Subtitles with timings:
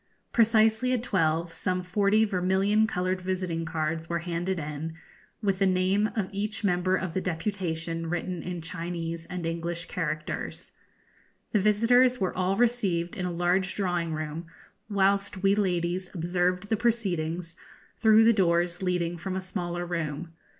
[0.33, 4.95] Precisely at twelve some forty vermilion coloured visiting cards were handed in,
[5.43, 10.71] with the name of each member of the deputation written in Chinese and English characters.
[11.51, 14.47] The visitors were all received in a large drawing room,
[14.89, 17.55] whilst we ladies observed the proceedings
[17.99, 20.33] through the doors leading from a smaller room.